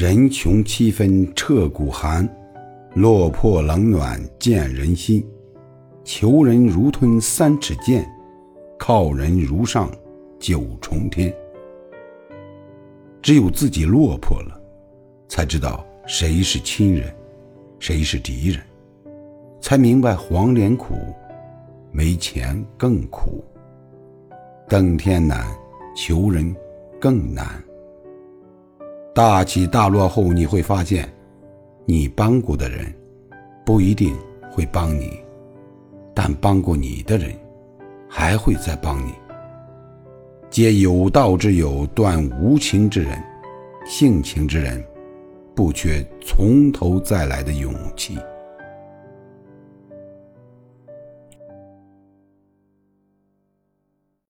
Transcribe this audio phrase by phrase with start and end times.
[0.00, 2.26] 人穷七分彻骨寒，
[2.94, 5.22] 落魄冷暖见人心。
[6.04, 8.10] 求人如吞三尺剑，
[8.78, 9.90] 靠人如上
[10.38, 11.30] 九重天。
[13.20, 14.58] 只有自己落魄了，
[15.28, 17.14] 才知道谁是亲人，
[17.78, 18.58] 谁是敌人，
[19.60, 20.94] 才明白黄连苦，
[21.92, 23.44] 没钱更苦。
[24.66, 25.46] 登天难，
[25.94, 26.56] 求人
[26.98, 27.62] 更难。
[29.12, 31.08] 大起大落后，你会发现，
[31.84, 32.94] 你帮过的人
[33.66, 34.16] 不一定
[34.52, 35.18] 会帮你，
[36.14, 37.32] 但帮过你的人
[38.08, 39.12] 还会再帮你。
[40.48, 43.20] 皆有道之友，断无情之人，
[43.84, 44.82] 性情之人，
[45.56, 48.16] 不缺从头再来的勇气。